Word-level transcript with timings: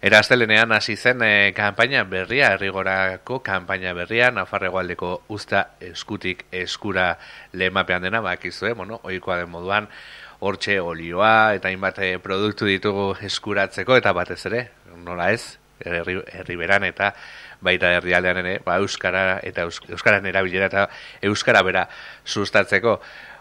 Eraztelenean 0.00 0.70
hasi 0.70 0.94
zen 0.94 1.22
e, 1.26 1.52
kanpaina 1.56 2.04
berria, 2.06 2.52
errigorako 2.54 3.40
kanpaina 3.42 3.90
berria, 3.98 4.30
Nafarregoaldeko 4.30 5.24
usta 5.34 5.64
eskutik 5.82 6.44
eskura 6.54 7.16
lehemapean 7.52 8.06
dena, 8.06 8.20
bakizue, 8.22 8.76
bueno, 8.78 9.00
oikoa 9.02 9.40
den 9.40 9.50
moduan, 9.50 9.88
hortxe 10.38 10.78
olioa 10.78 11.56
eta 11.58 11.72
hainbat 11.72 11.98
eh, 12.06 12.12
produktu 12.22 12.70
ditugu 12.70 13.08
eskuratzeko, 13.26 13.96
eta 13.98 14.12
batez 14.14 14.44
ere, 14.46 14.68
nola 15.02 15.32
ez, 15.34 15.58
herriberan 15.82 16.86
eta 16.86 17.10
baita 17.60 17.90
herrialdean 17.96 18.38
ere, 18.44 18.58
ba, 18.62 18.78
euskara 18.78 19.40
eta 19.42 19.66
euskaran 19.66 20.26
erabilera 20.30 20.70
eta 20.70 20.86
euskara 21.26 21.62
bera 21.66 21.88
sustatzeko. 22.24 23.00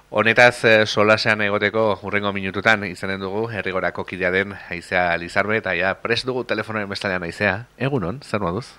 Honetaz 0.09 0.63
e, 0.63 0.85
solasean 0.85 1.41
egoteko 1.43 1.97
urrengo 2.07 2.31
minututan 2.31 2.85
izanen 2.87 3.19
dugu 3.19 3.49
herrigorako 3.51 4.05
kidea 4.07 4.29
den 4.31 4.53
aizea 4.71 5.17
Lizarbe 5.19 5.57
eta 5.59 5.73
ja 5.75 5.97
pres 5.99 6.21
dugu 6.25 6.45
telefonoen 6.47 6.87
bestalean 6.87 7.25
aizea. 7.27 7.65
Egunon, 7.77 8.21
zer 8.23 8.39
moduz? 8.39 8.69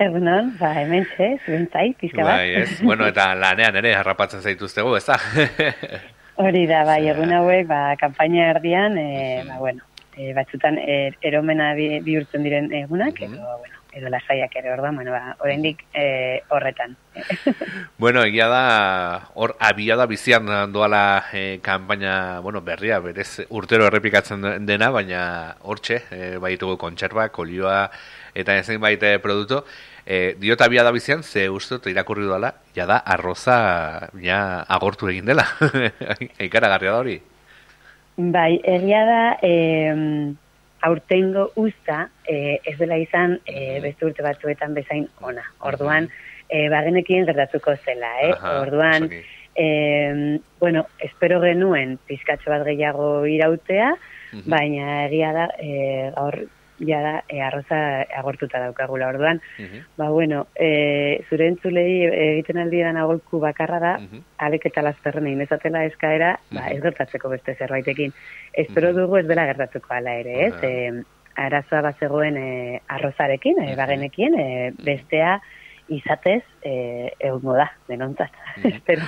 Egunon, 0.00 0.54
ba, 0.56 0.72
hemen 0.80 1.04
txe, 1.10 1.28
zuen 1.44 1.68
zait, 1.68 1.92
pizka 2.00 2.24
bat. 2.24 2.40
Bai, 2.40 2.62
ez, 2.62 2.80
bueno, 2.80 3.04
eta 3.12 3.28
lanean 3.36 3.76
ere 3.82 3.92
harrapatzen 3.94 4.40
zaituztegu, 4.40 4.96
ez 4.96 5.04
da? 5.04 5.18
Hori 6.42 6.64
da, 6.70 6.80
bai, 6.88 7.02
egun 7.12 7.36
hauek, 7.36 7.68
ba, 7.68 7.82
kampaina 8.00 8.48
erdian, 8.54 8.96
e, 8.96 9.44
ba, 9.50 9.60
bueno, 9.60 9.84
e, 10.16 10.32
batzutan 10.32 10.80
er, 10.80 11.20
eromena 11.20 11.74
bihurtzen 11.76 12.48
diren 12.48 12.72
egunak, 12.80 13.20
mm 13.20 13.36
edo, 13.36 13.58
bueno, 13.58 13.81
edo 13.92 14.08
lasaiak 14.08 14.54
ere 14.56 14.72
orda, 14.72 14.90
bueno, 14.90 15.12
ba, 15.12 15.36
oraindik 15.40 15.84
e, 15.92 16.42
horretan. 16.48 16.96
bueno, 18.02 18.22
egia 18.24 18.48
da, 18.48 18.62
hor 19.34 19.54
abiada 19.60 20.06
bizian 20.06 20.48
doala 20.72 21.24
e, 21.32 21.60
kanpaina, 21.62 22.40
bueno, 22.40 22.62
berria, 22.64 22.98
berez 23.04 23.44
urtero 23.50 23.86
errepikatzen 23.86 24.66
dena, 24.66 24.90
baina 24.90 25.22
hortxe, 25.60 26.02
e, 26.10 26.36
baitugu 26.40 26.78
kontserba, 26.80 27.28
kolioa, 27.28 27.90
eta 28.34 28.56
ezein 28.56 28.80
baite 28.80 29.18
produktu, 29.20 29.60
e, 30.06 30.34
diot 30.40 30.64
abiada 30.64 30.92
bizian, 30.92 31.22
ze 31.22 31.48
uste 31.52 31.76
dut 31.76 31.90
irakurri 31.92 32.24
doala, 32.24 32.54
ja 32.76 32.88
da, 32.88 33.02
arroza, 33.04 34.08
ja, 34.24 34.62
agortu 34.68 35.12
egin 35.12 35.28
dela. 35.28 35.44
Eikara 36.42 36.72
garria 36.72 36.96
da 36.96 37.02
hori? 37.04 37.20
Bai, 38.16 38.60
egia 38.68 39.04
da, 39.08 39.20
eh, 39.44 40.32
aurtengo 40.82 41.50
usta 41.56 42.08
e, 42.26 42.58
ez 42.64 42.76
dela 42.78 42.98
izan 42.98 43.38
e, 43.46 43.80
beste 43.84 44.06
urte 44.08 44.24
batzuetan 44.24 44.74
bezain 44.74 45.06
ona. 45.22 45.44
Orduan, 45.68 46.08
e, 46.48 46.68
bagenekien 46.72 47.26
gertatuko 47.28 47.76
zela, 47.84 48.10
eh? 48.26 48.32
Orduan, 48.60 49.08
e, 49.54 49.66
bueno, 50.60 50.86
espero 50.98 51.40
genuen 51.44 51.98
pizkatxo 52.08 52.50
bat 52.52 52.66
gehiago 52.66 53.12
irautea, 53.30 53.92
baina 54.48 55.04
egia 55.06 55.32
da, 55.36 55.46
e, 55.60 56.10
gaur 56.16 56.42
ja 56.82 57.00
da, 57.02 57.14
e, 57.28 57.40
arroza 57.40 57.78
agortuta 58.18 58.60
daukagula 58.60 59.08
orduan. 59.08 59.40
Ba, 59.96 60.10
bueno, 60.10 60.46
e, 60.54 61.22
zure 61.30 61.48
entzulei 61.48 62.04
egiten 62.10 62.58
aldi 62.58 62.82
da 62.82 62.92
agolku 63.02 63.40
bakarra 63.40 63.78
da, 63.78 63.94
uh 63.98 64.04
-huh. 64.10 64.22
alek 64.38 64.66
eta 64.66 64.82
lazperren 64.82 65.26
egin 65.26 65.46
ezatela 65.46 65.84
eskaera, 65.84 66.36
ba, 66.50 66.68
ez 66.68 66.82
gertatzeko 66.82 67.28
beste 67.28 67.54
zerbaitekin. 67.54 68.12
Espero 68.52 68.92
dugu 68.92 69.18
ez 69.18 69.26
dela 69.26 69.46
gertatuko 69.46 69.94
ala 69.94 70.14
ere, 70.20 70.46
ez? 70.46 70.54
E, 70.62 71.02
arazoa 71.36 71.80
bat 71.82 71.98
zegoen 71.98 72.36
e, 72.36 72.80
arrozarekin, 72.88 73.62
e, 73.62 73.76
bagenekin, 73.76 74.38
e, 74.38 74.72
bestea, 74.84 75.40
izatez 75.88 76.42
eh 76.62 77.10
egongo 77.18 77.54
da 77.56 77.68
denontzat. 77.88 78.30
Mm. 78.56 78.66
espero. 78.74 79.02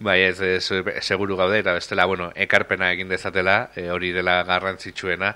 Bai 0.00 0.20
ez, 0.22 0.40
ez 0.40 0.64
seguru 1.00 1.36
gaude 1.36 1.58
eta 1.58 1.74
bestela 1.76 2.06
bueno 2.06 2.30
ekarpena 2.34 2.90
egin 2.92 3.08
dezatela 3.08 3.70
e, 3.76 3.90
hori 3.90 4.12
dela 4.12 4.42
garrantzitsuena. 4.44 5.34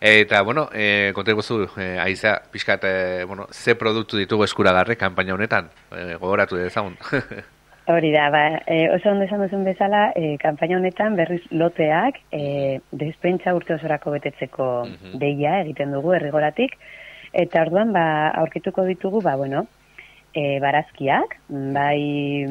Eta 0.00 0.42
bueno 0.42 0.68
eh 0.72 1.12
konta 1.14 1.32
guzu 1.32 1.66
e, 1.76 1.98
aiza 1.98 2.38
pizkat 2.52 2.84
e, 2.84 3.24
bueno 3.24 3.46
ze 3.50 3.74
produktu 3.74 4.16
ditugu 4.16 4.44
eskuragarre 4.44 4.96
kanpaina 4.96 5.34
honetan? 5.34 5.70
E, 5.92 6.14
gogoratu 6.14 6.56
dezagun. 6.56 6.96
Hori 7.88 8.10
da, 8.12 8.28
ba, 8.28 8.60
e, 8.66 8.90
oso 8.92 9.08
ondo 9.08 9.24
esan 9.24 9.40
duzun 9.40 9.62
bezala, 9.64 10.10
e, 10.12 10.36
kanpaina 10.36 10.76
honetan 10.76 11.14
berriz 11.16 11.40
loteak 11.48 12.18
e, 12.36 12.80
despentsa 12.92 13.54
urte 13.56 13.78
osorako 13.78 14.12
betetzeko 14.12 14.66
mm 14.84 15.14
deia 15.22 15.54
egiten 15.62 15.94
dugu 15.96 16.12
errigoratik, 16.12 16.74
eta 17.32 17.62
orduan 17.64 17.94
ba, 17.96 18.28
aurkituko 18.42 18.84
ditugu, 18.84 19.22
ba, 19.24 19.36
bueno, 19.40 19.64
e, 20.34 20.58
barazkiak, 20.60 21.36
bai 21.48 22.46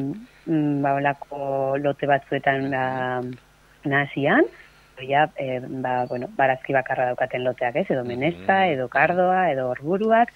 mm, 0.46 0.80
ba, 0.82 0.94
olako 0.98 1.76
lote 1.82 2.08
batzuetan 2.10 2.70
da, 2.72 2.86
nazian, 3.88 4.48
ja, 5.06 5.28
e, 5.38 5.60
ba, 5.60 6.06
bueno, 6.10 6.28
barazki 6.36 6.74
bakarra 6.74 7.12
daukaten 7.12 7.44
loteak 7.44 7.76
ez, 7.82 7.86
edo 7.90 8.04
menesta, 8.04 8.66
edo 8.66 8.88
kardoa, 8.92 9.48
edo 9.52 9.68
orburuak, 9.70 10.32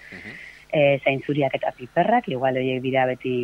e, 0.71 0.99
zainzuriak 1.03 1.55
eta 1.59 1.73
piperrak, 1.77 2.29
igual 2.31 2.57
horiek 2.57 2.81
bira 2.83 3.05
beti 3.09 3.43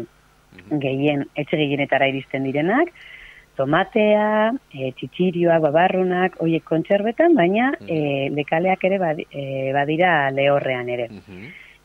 gehien, 0.82 1.28
etxe 1.36 1.60
gehienetara 1.60 2.08
iristen 2.10 2.48
direnak, 2.48 2.94
tomatea, 3.60 4.54
e, 4.72 4.94
txitsirioak, 4.96 5.62
babarrunak, 5.68 6.40
horiek 6.40 6.64
kontserbetan, 6.64 7.36
baina 7.36 7.74
e, 7.84 8.30
lekaleak 8.32 8.86
ere 8.88 9.02
badira 9.76 10.14
lehorrean 10.32 10.88
ere 10.96 11.10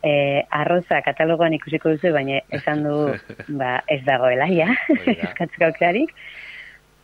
e, 0.05 0.45
arroza 0.51 1.01
katalogoan 1.03 1.57
ikusiko 1.57 1.95
duzu, 1.95 2.13
baina 2.15 2.41
esan 2.55 2.85
du 2.85 2.97
ba, 3.61 3.79
ez 3.89 4.03
dagoela, 4.07 4.49
ja, 4.53 4.71
eskatzeko 5.15 5.71
aukearik. 5.71 6.13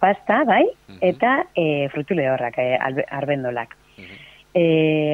Pasta, 0.01 0.45
bai, 0.49 0.65
eta 1.05 1.43
e, 1.53 1.89
frutu 1.93 2.17
lehorrak, 2.17 2.57
e, 2.61 2.77
arbendolak. 3.21 3.77
E, 4.51 4.63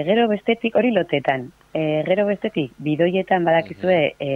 gero 0.06 0.28
bestetik, 0.30 0.76
hori 0.78 0.92
lotetan, 0.94 1.48
e, 1.74 2.02
gero 2.06 2.26
bestetik, 2.28 2.70
bidoietan 2.82 3.44
badakizue 3.44 3.98
e, 4.22 4.30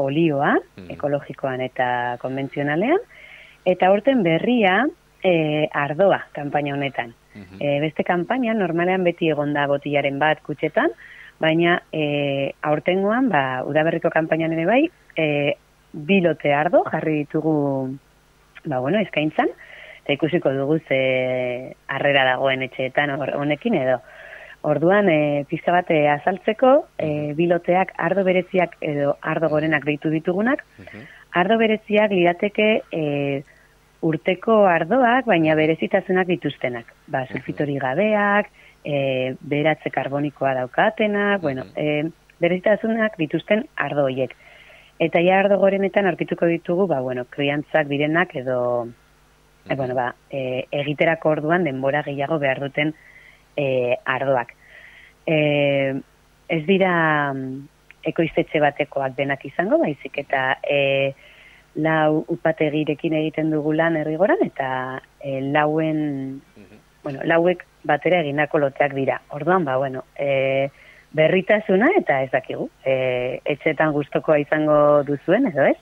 olioa, 0.00 0.54
ekologikoan 0.94 1.64
eta 1.66 1.88
konbentzionalean, 2.22 3.02
eta 3.66 3.90
horten 3.90 4.22
berria 4.22 4.78
e, 5.26 5.66
ardoa, 5.74 6.22
kanpaina 6.38 6.76
honetan. 6.78 7.12
E, 7.36 7.80
beste 7.82 8.06
kanpaina, 8.06 8.54
normalean 8.56 9.04
beti 9.04 9.28
egonda 9.34 9.66
botillaren 9.68 10.22
bat 10.22 10.38
kutxetan, 10.46 10.94
baina 11.40 11.80
e, 11.92 12.52
aurtengoan, 12.62 13.28
ba, 13.28 13.62
udaberriko 13.68 14.10
kanpainan 14.10 14.54
ere 14.56 14.66
bai, 14.68 14.82
e, 15.16 15.56
bilote 15.92 16.52
ardo 16.54 16.82
jarri 16.90 17.22
ditugu, 17.24 17.56
ba, 18.64 18.80
bueno, 18.80 19.00
eskaintzan, 19.00 19.50
eta 20.04 20.14
ikusiko 20.14 20.52
dugu 20.54 20.78
ze 20.88 21.00
arrera 21.88 22.24
dagoen 22.32 22.62
etxeetan 22.68 23.16
honekin 23.16 23.74
edo. 23.80 23.98
Orduan, 24.66 25.08
e, 25.10 25.44
pizka 25.50 25.74
bat 25.74 25.90
e, 25.94 26.06
azaltzeko, 26.10 26.72
e, 26.98 27.10
biloteak 27.38 27.92
ardo 28.02 28.24
bereziak 28.26 28.78
edo 28.80 29.16
ardo 29.20 29.50
gorenak 29.52 29.84
deitu 29.86 30.10
ditugunak, 30.10 30.64
ardo 31.36 31.58
bereziak 31.60 32.10
lirateke 32.10 32.70
e, 32.90 33.04
urteko 34.06 34.64
ardoak, 34.70 35.26
baina 35.28 35.54
berezitasunak 35.58 36.28
dituztenak. 36.30 36.90
Ba, 37.12 37.24
sulfitori 37.30 37.78
gabeak, 37.82 38.50
e, 38.86 39.34
beratze 39.40 39.90
karbonikoa 39.90 40.54
daukatena, 40.60 41.38
bueno, 41.42 41.66
e, 41.74 42.06
berezitasunak 42.40 43.18
dituzten 43.18 43.66
ardo 43.74 44.06
hoiek. 44.06 44.34
Eta 45.02 45.20
ja 45.20 45.40
ardo 45.42 45.58
gorenetan 45.60 46.06
arpituko 46.06 46.46
ditugu, 46.48 46.86
ba, 46.86 47.00
bueno, 47.04 47.26
kriantzak 47.28 47.90
direnak 47.90 48.36
edo, 48.38 48.88
e, 49.68 49.74
bueno, 49.74 49.96
ba, 49.98 50.12
e, 50.30 50.64
egiterako 50.70 51.34
orduan 51.36 51.66
denbora 51.66 52.04
gehiago 52.06 52.38
behar 52.38 52.62
duten 52.62 52.94
e, 53.56 53.96
ardoak. 54.04 54.54
E, 55.26 55.36
ez 56.48 56.62
dira 56.68 56.92
mm, 57.34 57.66
ekoiztetxe 58.06 58.62
batekoak 58.62 59.16
denak 59.18 59.42
izango, 59.48 59.80
baizik 59.82 60.22
eta 60.22 60.60
e, 60.62 61.12
lau 61.82 62.22
upategirekin 62.32 63.18
egiten 63.18 63.50
dugu 63.50 63.74
lan 63.74 63.98
errigoran, 63.98 64.46
eta 64.46 64.68
e, 65.18 65.40
lauen, 65.42 66.38
bueno, 67.02 67.26
lauek 67.26 67.66
batera 67.86 68.20
egindako 68.24 68.66
loteak 68.66 68.94
dira. 68.96 69.20
Orduan, 69.36 69.64
ba, 69.64 69.76
bueno, 69.80 70.04
e, 70.18 70.68
berritasuna 71.16 71.88
eta 71.96 72.18
ez 72.24 72.30
dakigu. 72.32 72.66
E, 72.84 73.40
etxetan 73.54 73.92
gustokoa 73.94 74.38
izango 74.42 74.76
duzuen, 75.06 75.48
edo 75.48 75.64
ez? 75.70 75.76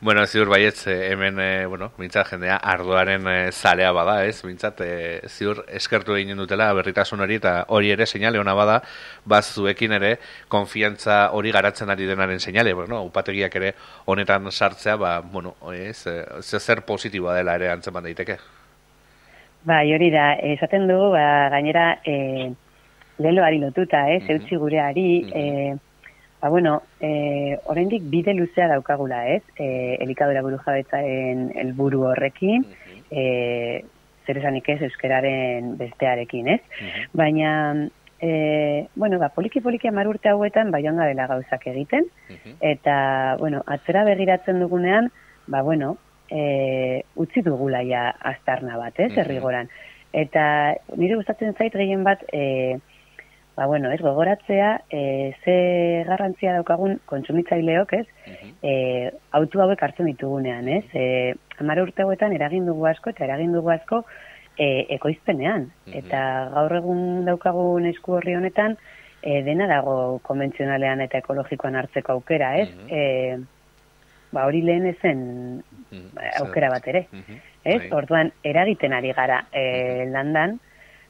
Bueno, 0.00 0.24
ziur 0.26 0.50
baietz, 0.50 0.86
e, 0.90 0.96
hemen, 1.12 1.38
e, 1.40 1.66
bueno, 1.70 1.92
mintzat 2.00 2.32
jendea, 2.32 2.56
ardoaren 2.74 3.28
e, 3.30 3.36
zalea 3.52 3.92
bada, 3.94 4.16
ez? 4.26 4.40
Mintzat, 4.46 4.80
e, 4.82 5.20
ziur 5.28 5.62
eskertu 5.80 6.16
egin 6.18 6.40
dutela 6.42 6.70
berritasun 6.78 7.22
hori 7.22 7.38
eta 7.38 7.54
hori 7.76 7.92
ere 7.94 8.06
seinale 8.06 8.40
ona 8.42 8.56
bada, 8.58 8.80
baz 9.24 9.44
zuekin 9.52 9.94
ere, 9.98 10.16
konfiantza 10.48 11.20
hori 11.38 11.52
garatzen 11.54 11.92
ari 11.92 12.08
denaren 12.10 12.40
seinale, 12.40 12.74
bueno, 12.78 13.04
upategiak 13.06 13.60
ere 13.60 13.74
honetan 14.06 14.50
sartzea, 14.50 14.96
ba, 14.96 15.20
bueno, 15.20 15.54
ez, 15.76 16.06
e, 16.06 16.18
zer 16.42 16.82
positiboa 16.88 17.38
dela 17.38 17.56
ere 17.60 17.70
antzeman 17.76 18.10
daiteke. 18.10 18.40
Bai, 19.64 19.92
hori 19.94 20.10
da, 20.10 20.32
esaten 20.42 20.88
dugu, 20.90 21.12
ba, 21.14 21.48
gainera, 21.52 22.00
e, 22.04 22.50
leloari 23.22 23.60
lotuta, 23.62 24.08
eh, 24.10 24.18
mm 24.18 24.38
-hmm. 24.38 24.58
gureari, 24.58 25.30
e, 25.32 25.76
ba, 26.40 26.48
bueno, 26.48 26.82
e, 27.00 27.56
oraindik 27.66 28.02
bide 28.10 28.34
luzea 28.34 28.66
daukagula, 28.66 29.28
ez, 29.28 29.42
e, 29.56 29.96
elikadura 30.00 30.42
buru 30.42 30.58
jabetzaren 30.58 31.52
elburu 31.54 32.02
horrekin, 32.02 32.60
mm 32.60 32.74
-hmm. 32.74 33.04
e, 33.10 33.84
zer 34.26 34.38
esanik 34.38 34.68
ez, 34.68 34.82
euskeraren 34.82 35.76
bestearekin, 35.78 36.48
ez, 36.48 36.60
baina, 37.12 37.88
e, 38.20 38.88
bueno, 38.96 39.18
ba, 39.18 39.28
poliki-poliki 39.28 39.88
amar 39.88 40.08
urte 40.08 40.28
hauetan, 40.28 40.72
ba, 40.72 40.80
joan 40.80 40.96
dela 40.96 41.26
gauzak 41.28 41.66
egiten, 41.66 42.04
eta, 42.60 43.36
bueno, 43.38 43.62
atzera 43.66 44.04
begiratzen 44.04 44.58
dugunean, 44.58 45.12
ba, 45.46 45.62
bueno, 45.62 45.98
e, 46.32 47.04
utzi 47.20 47.42
dugula 47.44 47.82
ja 47.86 48.08
aztarna 48.32 48.78
bat, 48.80 48.98
ez, 49.00 49.12
errigoran. 49.20 49.68
Eta 50.12 50.44
nire 50.96 51.18
gustatzen 51.20 51.54
zait 51.56 51.76
gehien 51.76 52.04
bat, 52.04 52.24
e, 52.32 52.78
ba, 53.56 53.66
bueno, 53.66 53.92
ez, 53.92 54.00
gogoratzea, 54.00 54.72
e, 54.90 55.02
ze 55.44 55.56
garrantzia 56.08 56.56
daukagun 56.56 56.98
kontsumitzaileok, 57.06 57.94
ez, 58.00 58.06
e, 58.64 58.74
autu 59.38 59.62
hauek 59.64 59.84
hartzen 59.84 60.08
ditugunean, 60.10 60.68
ez, 60.68 60.84
e, 60.96 61.34
amar 61.60 61.82
urte 61.84 62.04
hauetan 62.04 62.36
eragin 62.36 62.68
dugu 62.68 62.88
asko, 62.88 63.12
eta 63.12 63.28
eragin 63.28 63.52
dugu 63.56 63.72
asko, 63.76 64.02
e, 64.56 64.86
ekoizpenean. 64.96 65.68
Eta 66.00 66.24
gaur 66.54 66.76
egun 66.80 67.24
daukagun 67.28 67.88
esku 67.92 68.18
horri 68.18 68.36
honetan, 68.36 68.76
e, 69.22 69.40
dena 69.46 69.68
dago 69.70 70.18
konbentzionalean 70.26 71.04
eta 71.04 71.22
ekologikoan 71.22 71.76
hartzeko 71.78 72.18
aukera, 72.18 72.56
ez? 72.60 72.70
E, 72.88 73.02
ba, 74.32 74.46
hori 74.48 74.62
lehen 74.64 74.88
ezen 74.90 75.22
aukera 76.40 76.70
bat 76.72 76.86
ere. 76.88 77.06
Ez? 77.62 77.78
Bai. 77.84 77.90
Orduan, 77.94 78.32
eragiten 78.42 78.94
ari 78.96 79.12
gara 79.14 79.44
e, 79.52 80.06
landan, 80.10 80.58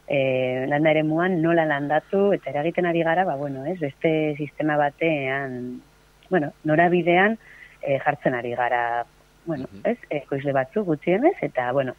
e, 0.07 0.67
landa 0.69 0.93
ere 0.93 1.05
muan 1.07 1.41
nola 1.43 1.65
landatu, 1.69 2.31
eta 2.37 2.51
eragiten 2.53 2.87
ari 2.91 3.03
gara, 3.07 3.25
ba, 3.25 3.37
bueno, 3.41 3.65
ez? 3.67 3.79
Beste 3.81 4.35
sistema 4.37 4.77
batean, 4.77 5.81
bueno, 6.31 6.53
norabidean 6.69 7.39
e, 7.81 7.99
jartzen 8.05 8.35
ari 8.35 8.55
gara, 8.59 9.05
bueno, 9.47 9.71
ez? 9.89 9.99
Ekoizle 10.11 10.53
batzu 10.57 10.85
gutxienez, 10.89 11.37
eta, 11.47 11.71
bueno, 11.73 11.95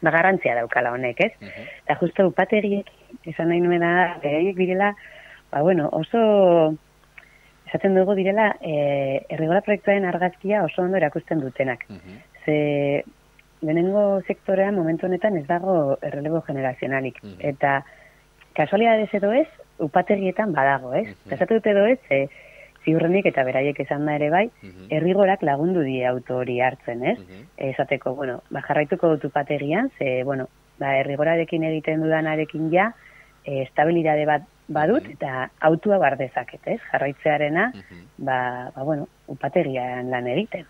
ba, 0.00 0.10
garantzia 0.10 0.56
daukala 0.58 0.94
honek, 0.96 1.20
ez? 1.28 1.52
Eta 1.84 1.98
justo 2.00 2.26
upategiek, 2.32 2.90
esan 3.24 3.52
nahi 3.52 3.62
nuena, 3.62 4.16
beraiek 4.24 4.56
direla, 4.58 4.94
ba, 5.52 5.62
bueno, 5.62 5.88
oso, 5.92 6.74
esaten 7.66 7.94
dugu 7.96 8.14
direla, 8.14 8.54
e, 8.60 9.24
errigola 9.28 9.60
proiektuaren 9.66 10.04
argazkia 10.04 10.62
oso 10.64 10.82
ondo 10.82 10.98
erakusten 11.00 11.40
dutenak. 11.40 11.86
Ze, 12.44 13.04
lehenengo 13.64 14.22
sektorean 14.28 14.74
momentu 14.76 15.06
honetan 15.06 15.36
ez 15.40 15.46
dago 15.48 15.98
errelebo 16.02 16.42
generazionalik. 16.46 17.20
Eta, 17.38 17.82
kasualidades 18.54 19.08
edo 19.16 19.32
ez, 19.32 19.48
upategietan 19.82 20.52
badago, 20.52 20.94
ez? 20.94 21.08
-huh. 21.08 21.48
dute 21.48 21.70
edo 21.70 21.86
ez, 21.86 21.98
e, 22.10 22.28
ziurrenik 22.84 23.26
eta 23.26 23.44
beraiek 23.44 23.80
esan 23.80 24.04
da 24.06 24.16
ere 24.18 24.30
bai, 24.30 24.44
errigorak 24.90 25.42
lagundu 25.42 25.82
die 25.86 26.04
auto 26.06 26.36
hori 26.42 26.60
hartzen, 26.60 27.02
ez? 27.04 27.18
Esateko, 27.56 28.14
bueno, 28.14 28.42
ba, 28.50 28.60
jarraituko 28.60 29.14
dut 29.14 29.24
upategian, 29.30 29.90
ze, 29.98 30.22
bueno, 30.22 30.48
ba, 30.78 30.96
errigorarekin 31.00 31.64
egiten 31.64 32.04
dudanarekin 32.04 32.70
ja, 32.72 32.92
e, 33.44 33.62
estabilidade 33.62 34.26
bat 34.26 34.44
badut, 34.68 35.06
eta 35.12 35.48
autua 35.68 35.98
bardezaket, 36.02 36.68
ez? 36.76 36.80
Jarraitzearena, 36.90 37.70
ba, 38.18 38.38
ba, 38.74 38.82
bueno, 38.82 39.08
upategian 39.28 40.10
lan 40.12 40.28
egiten. 40.30 40.66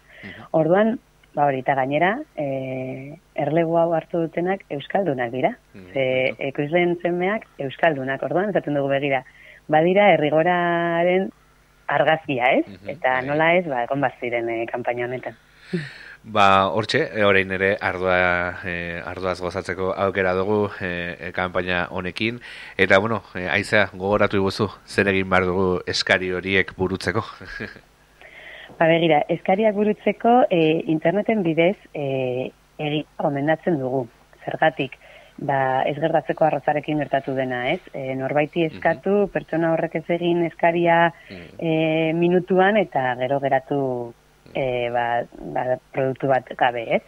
Orduan, 0.57 0.97
ba 1.35 1.49
hori, 1.49 1.61
eta 1.65 1.75
gainera, 1.79 2.15
e, 2.39 3.17
erlegu 3.35 3.77
hau 3.79 3.91
hartu 3.95 4.25
dutenak 4.25 4.65
euskaldunak 4.75 5.33
dira. 5.35 5.55
Ze, 5.93 6.07
ekoizlen 6.51 6.97
zenmeak 7.03 7.47
euskaldunak, 7.67 8.23
orduan, 8.23 8.51
esaten 8.55 8.79
dugu 8.79 8.91
begira. 8.93 9.25
Badira, 9.69 10.11
errigoraren 10.15 11.31
argazkia, 11.87 12.53
ez? 12.61 12.79
Eta 12.87 13.19
bai. 13.19 13.27
nola 13.27 13.53
ez, 13.59 13.67
ba, 13.69 13.85
egon 13.89 14.03
baziren 14.05 14.51
e, 14.51 14.65
kanpaina 14.71 15.09
honetan. 15.09 15.39
Ba, 16.25 16.71
hortxe, 16.73 17.03
e, 17.13 17.23
orain 17.29 17.51
ere 17.53 17.75
ardua, 17.85 18.15
e, 18.65 18.75
arduaz 19.05 19.37
gozatzeko 19.45 19.91
aukera 20.07 20.33
dugu 20.33 20.71
e, 20.81 21.31
kanpaina 21.37 21.83
honekin. 21.91 22.39
Eta, 22.81 22.97
bueno, 22.99 23.21
e, 23.37 23.45
aiza, 23.53 23.91
gogoratu 23.93 24.41
iguzu, 24.41 24.71
zer 24.89 25.11
egin 25.13 25.29
behar 25.29 25.45
dugu 25.51 25.67
eskari 25.87 26.33
horiek 26.33 26.73
burutzeko? 26.79 27.27
ba, 28.79 28.89
begira, 28.89 29.21
eskariak 29.37 29.77
burutzeko 29.77 30.35
e, 30.49 30.63
interneten 30.97 31.45
bidez 31.45 31.77
e, 31.93 32.49
egin 32.81 33.05
gomendatzen 33.21 33.77
dugu. 33.85 34.07
Zergatik, 34.47 34.97
ba, 35.37 35.61
ez 35.85 35.99
gertatzeko 36.01 36.49
arrazarekin 36.49 37.05
gertatu 37.05 37.37
dena, 37.37 37.67
ez? 37.77 37.83
E, 37.93 38.15
norbaiti 38.17 38.65
eskatu, 38.71 39.27
pertsona 39.29 39.77
horrek 39.77 40.01
ez 40.01 40.07
egin 40.17 40.41
eskaria 40.49 41.11
e, 41.29 42.13
minutuan 42.17 42.81
eta 42.81 43.11
gero 43.21 43.45
geratu 43.45 43.81
e, 44.53 44.91
ba, 44.93 45.25
ba, 45.55 45.65
produktu 45.95 46.29
bat 46.29 46.51
gabe, 46.59 46.85
ez? 46.99 47.03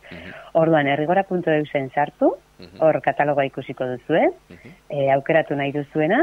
Orduan, 0.55 0.89
errigora.eu 0.89 1.63
zen 1.67 1.91
sartu, 1.95 2.33
hor 2.81 3.01
kataloga 3.05 3.45
ikusiko 3.45 3.87
duzu, 3.93 4.19
e, 4.89 5.11
aukeratu 5.15 5.59
nahi 5.59 5.75
duzuena, 5.77 6.23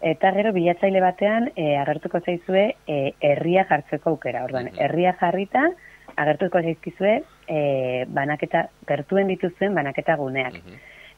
eta 0.00 0.32
gero 0.36 0.52
bilatzaile 0.56 1.00
batean 1.00 1.50
e, 1.54 1.74
agertuko 1.80 2.20
zaizue 2.20 2.66
e, 2.86 2.98
herria 3.20 3.66
jartzeko 3.68 4.16
aukera. 4.16 4.44
Orduan, 4.48 4.70
herria 4.78 5.14
jarrita, 5.20 5.68
agertuko 6.16 6.62
zaizkizue 6.62 7.14
e, 7.48 8.04
banaketa, 8.08 8.66
gertuen 8.88 9.32
dituzuen 9.32 9.74
banaketa 9.74 10.16
guneak. 10.20 10.60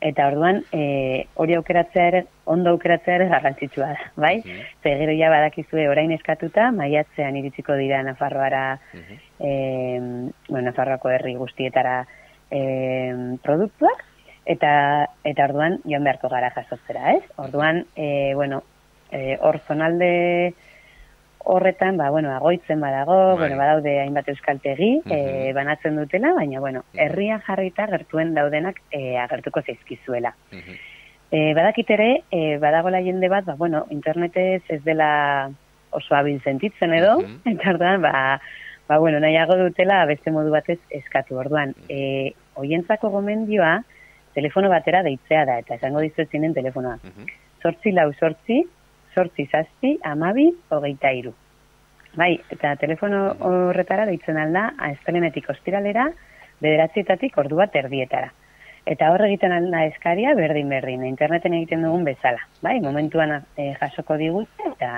Eta 0.00 0.28
orduan, 0.30 0.60
e, 0.70 1.26
hori 1.34 1.56
aukeratzea 1.58 2.04
ere, 2.10 2.20
ondo 2.46 2.70
aukeratzea 2.70 3.16
ere 3.18 3.26
garrantzitsua 3.32 3.88
da, 3.88 4.10
bai? 4.14 4.36
Mm 4.44 4.50
-hmm. 4.50 4.98
Gero 5.00 5.12
ja 5.18 5.30
badakizue 5.30 5.88
orain 5.88 6.12
eskatuta, 6.12 6.70
maiatzean 6.72 7.36
iritsiko 7.36 7.74
dira 7.74 8.02
Nafarroara, 8.02 8.78
mm 8.94 10.30
bueno, 10.48 10.64
Nafarroako 10.70 11.10
herri 11.10 11.34
guztietara 11.34 12.06
e, 12.50 12.60
produktuak, 13.42 14.04
eta, 14.46 15.06
eta 15.24 15.44
orduan 15.44 15.78
joan 15.84 16.04
beharko 16.04 16.28
gara 16.28 16.50
jasotzera, 16.50 17.12
ez? 17.12 17.24
Orduan, 17.36 17.84
e, 17.96 18.34
bueno, 18.34 18.62
e, 19.10 19.36
hor 19.40 19.60
zonalde 19.66 20.54
horretan, 21.48 21.96
ba, 21.96 22.10
bueno, 22.10 22.30
agoitzen 22.34 22.80
badago, 22.80 23.16
bai. 23.30 23.38
bueno, 23.38 23.56
badaude 23.56 23.94
hainbat 24.02 24.28
euskaltegi, 24.28 24.90
uh 25.00 25.14
e, 25.14 25.52
banatzen 25.56 25.96
dutela, 25.96 26.34
baina, 26.36 26.60
bueno, 26.60 26.84
herria 26.92 27.38
jarrita 27.46 27.86
gertuen 27.88 28.34
daudenak 28.36 28.82
e, 28.92 29.16
agertuko 29.16 29.62
zaizkizuela. 29.64 30.34
Uh 30.52 30.76
e, 31.30 31.54
badakit 31.56 31.90
ere, 31.96 32.10
e, 32.30 32.58
badagola 32.60 33.00
jende 33.04 33.32
bat, 33.32 33.46
ba, 33.48 33.56
bueno, 33.56 33.86
internetez 33.90 34.62
ez 34.68 34.82
dela 34.84 35.50
oso 35.90 36.14
abil 36.14 36.42
sentitzen 36.44 36.92
edo, 36.92 37.16
uh 37.16 37.24
-huh. 37.44 37.54
eta 37.54 37.96
ba, 37.98 38.40
ba, 38.88 38.98
bueno, 38.98 39.20
nahiago 39.20 39.56
dutela 39.56 40.04
beste 40.04 40.30
modu 40.30 40.50
batez 40.50 40.78
eskatu. 40.90 41.36
Orduan, 41.36 41.74
e, 41.88 42.34
oientzako 42.54 43.08
gomendioa, 43.10 43.84
telefono 44.34 44.68
batera 44.68 45.02
deitzea 45.02 45.44
da, 45.44 45.58
eta 45.58 45.74
esango 45.74 46.00
dizuetzinen 46.00 46.54
telefonoa. 46.54 46.98
Uh 47.02 47.26
Sortzi 47.58 47.90
lau 47.90 48.12
sortzi, 48.14 48.62
sortzi 49.14 49.48
zazpi, 49.52 49.96
amabi, 50.04 50.48
hogeita 50.70 51.12
iru. 51.16 51.34
Bai, 52.18 52.32
eta 52.50 52.74
telefono 52.80 53.22
horretara 53.46 54.06
deitzen 54.08 54.38
alda, 54.40 54.72
aiztelenetik 54.88 55.48
ostiralera, 55.52 56.08
bederatzietatik 56.64 57.36
ordu 57.38 57.60
bat 57.60 57.76
erdietara. 57.78 58.32
Eta 58.88 59.10
hor 59.12 59.26
egiten 59.26 59.52
alda 59.52 59.84
eskaria, 59.90 60.32
berdin 60.34 60.70
berdin, 60.72 61.04
interneten 61.04 61.54
egiten 61.58 61.84
dugun 61.84 62.06
bezala. 62.08 62.40
Bai, 62.64 62.78
momentuan 62.80 63.36
e, 63.36 63.72
jasoko 63.76 64.16
digut, 64.16 64.48
eta, 64.72 64.90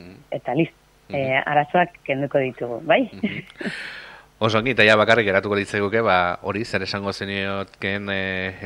mm. 0.00 0.14
eta 0.40 0.56
lizt, 0.56 0.76
e, 1.12 1.22
arazoak 1.42 2.00
kenduko 2.08 2.40
ditugu, 2.42 2.80
bai? 2.88 3.02
Oso 4.38 4.60
ongi, 4.60 4.70
eta 4.70 4.84
ja 4.86 4.94
bakarrik 4.94 5.26
geratuko 5.26 5.56
ditzeguke, 5.58 5.98
ba, 6.06 6.38
hori, 6.46 6.60
zer 6.64 6.84
esango 6.86 7.10
zeniotken 7.10 8.06
e, 8.14 8.18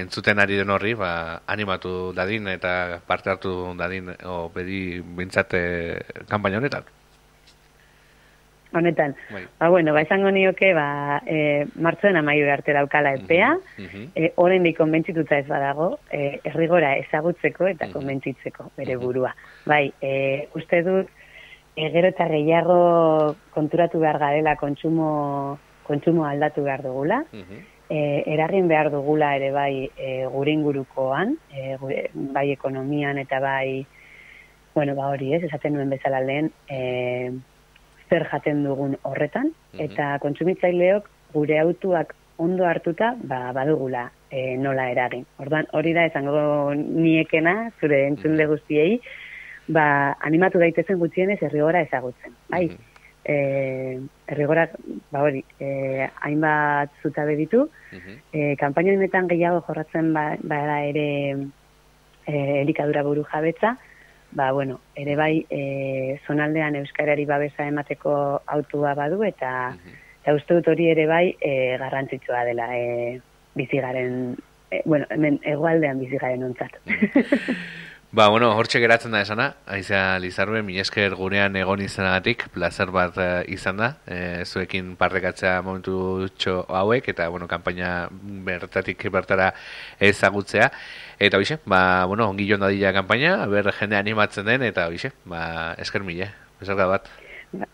entzuten 0.02 0.42
ari 0.42 0.58
den 0.60 0.72
horri, 0.74 0.92
ba, 0.92 1.40
animatu 1.48 2.12
dadin 2.12 2.50
eta 2.52 3.00
parte 3.08 3.32
hartu 3.32 3.54
dadin, 3.78 4.10
o 4.28 4.50
bedi 4.52 5.00
bintzate 5.00 5.62
kampaina 6.28 6.60
honetan. 6.60 6.90
Honetan. 8.76 9.16
Bai. 9.32 9.46
Ba, 9.60 9.70
bueno, 9.72 9.94
ba, 9.96 10.02
esango 10.04 10.30
nioke, 10.30 10.74
ba, 10.76 11.22
e, 11.24 11.64
martzoen 11.80 12.20
amaiur 12.20 12.52
arte 12.52 12.76
daukala 12.76 13.14
epea, 13.16 13.54
mm 13.78 13.86
-hmm. 13.86 14.68
e, 14.68 14.74
konbentzituta 14.76 15.38
ez 15.38 15.46
badago, 15.46 16.00
e, 16.10 16.40
errigora 16.44 16.96
ezagutzeko 16.96 17.66
eta 17.66 17.86
mm 17.86 17.92
konbentzitzeko 17.92 18.70
bere 18.76 18.96
burua. 18.96 19.34
Bai, 19.64 19.92
e, 20.02 20.48
uste 20.54 20.82
dut, 20.82 21.08
e, 21.76 21.90
gero 21.90 22.08
eta 22.08 22.28
gehiago 22.28 23.36
konturatu 23.54 24.00
behar 24.00 24.18
garela 24.18 24.56
kontsumo, 24.56 25.58
kontsumo 25.86 26.26
aldatu 26.26 26.64
behar 26.64 26.82
dugula. 26.82 27.24
e, 27.92 28.22
eragin 28.32 28.68
behar 28.68 28.90
dugula 28.90 29.34
ere 29.36 29.50
bai 29.52 29.90
e, 29.96 30.24
gure 30.32 30.52
ingurukoan, 30.52 31.36
e, 31.52 31.76
bai 32.32 32.50
ekonomian 32.52 33.18
eta 33.20 33.40
bai, 33.40 33.84
bueno, 34.74 34.94
ba 34.96 35.10
hori 35.12 35.34
ez, 35.36 35.42
esaten 35.44 35.76
nuen 35.76 35.92
bezala 35.92 36.22
lehen, 36.24 36.48
e, 36.68 37.32
zer 38.08 38.24
jaten 38.30 38.64
dugun 38.64 38.96
horretan, 39.08 39.52
eta 39.76 40.16
kontsumitzaileok 40.24 41.08
gure 41.34 41.58
autuak 41.60 42.14
ondo 42.42 42.64
hartuta, 42.66 43.12
ba, 43.28 43.52
badugula 43.52 44.06
e, 44.30 44.56
nola 44.56 44.88
eragin. 44.90 45.26
Ordan 45.44 45.68
hori 45.76 45.92
da 45.92 46.06
esango 46.08 46.72
niekena, 46.74 47.70
zure 47.80 48.06
entzunde 48.08 48.48
guztiei, 48.48 49.00
ba, 49.68 50.16
animatu 50.20 50.58
daitezen 50.58 50.98
gutxienez 50.98 51.38
errigora 51.42 51.82
ezagutzen. 51.82 52.34
Bai, 52.48 52.66
mm 52.66 52.76
-hmm. 52.76 54.08
errigora, 54.26 54.68
ba 55.10 55.22
hori, 55.22 55.44
e, 55.60 56.08
hainbat 56.20 56.90
zutabe 57.02 57.36
ditu, 57.36 57.70
mm 57.92 57.98
-hmm. 57.98 58.56
kampaino 58.56 59.28
gehiago 59.28 59.64
jorratzen 59.66 60.12
ba, 60.12 60.36
bada 60.42 60.84
ere 60.84 61.36
e, 62.26 62.60
elikadura 62.62 63.02
buru 63.02 63.24
jabetza, 63.24 63.76
ba, 64.32 64.52
bueno, 64.52 64.80
ere 64.94 65.16
bai, 65.16 65.46
e, 65.50 66.18
zonaldean 66.26 66.76
euskarari 66.76 67.24
babesa 67.26 67.66
emateko 67.66 68.42
autua 68.46 68.94
badu, 68.94 69.22
eta, 69.24 69.76
eta 70.22 70.34
uste 70.34 70.54
dut 70.54 70.72
hori 70.72 70.88
ere 70.90 71.06
bai 71.06 71.36
e, 71.40 71.76
garrantzitsua 71.78 72.44
dela 72.48 72.68
e, 72.76 73.20
bizigaren, 73.54 74.36
e, 74.70 74.82
bueno, 74.84 75.06
hemen 75.10 75.38
egualdean 75.44 76.00
bizigaren 76.00 76.44
ontzat. 76.50 76.78
Ba, 78.12 78.28
bueno, 78.28 78.50
hortxe 78.60 78.76
geratzen 78.76 79.14
da 79.14 79.22
esana, 79.24 79.44
aizea 79.64 80.18
Lizarbe, 80.20 80.60
mi 80.60 80.74
esker 80.76 81.14
gurean 81.16 81.54
egon 81.56 81.80
izanagatik, 81.80 82.42
plazer 82.52 82.90
bat 82.92 83.16
uh, 83.16 83.28
izan 83.48 83.80
da, 83.80 83.88
e, 84.04 84.18
zuekin 84.44 84.90
parrekatzea 85.00 85.54
momentu 85.64 86.28
txo 86.36 86.58
hauek, 86.68 87.08
eta, 87.08 87.30
bueno, 87.32 87.48
kampaina 87.48 88.10
bertatik 88.44 89.08
bertara 89.16 89.48
ezagutzea. 89.96 90.68
Eta, 91.16 91.40
hoxe, 91.40 91.56
ba, 91.64 92.04
bueno, 92.04 92.28
ongi 92.28 92.50
joan 92.50 92.66
dadila 92.66 92.92
kampaina, 92.92 93.46
ber 93.48 93.72
jende 93.80 93.96
animatzen 93.96 94.44
den, 94.44 94.68
eta, 94.68 94.90
hoxe, 94.92 95.14
ba, 95.24 95.72
esker 95.80 96.04
mila, 96.04 96.28
bezarka 96.60 96.92
bat. 96.92 97.08
Ba, 97.56 97.70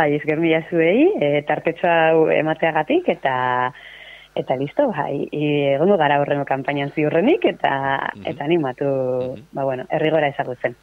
bai, 0.00 0.08
esker 0.18 0.42
mila 0.42 0.64
zuei, 0.66 1.12
e, 1.22 1.44
tartetxoa 1.46 2.34
emateagatik, 2.40 3.14
eta 3.20 3.36
eta 4.36 4.56
listo, 4.60 4.88
bai, 4.92 5.28
egongo 5.32 5.96
gara 5.96 6.20
horrengo 6.20 6.44
kanpainan 6.44 6.92
ziurrenik, 6.94 7.44
eta, 7.44 7.72
mm 7.72 8.20
-hmm. 8.20 8.30
eta 8.30 8.44
animatu, 8.44 8.84
mm 8.84 9.34
-hmm. 9.34 9.46
ba, 9.52 9.64
bueno, 9.64 9.84
errigora 9.90 10.28
ezagutzen. 10.28 10.76